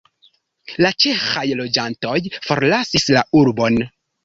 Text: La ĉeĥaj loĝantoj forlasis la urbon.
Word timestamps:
La 0.85 0.89
ĉeĥaj 1.05 1.43
loĝantoj 1.59 2.15
forlasis 2.49 3.09
la 3.19 3.27
urbon. 3.45 3.81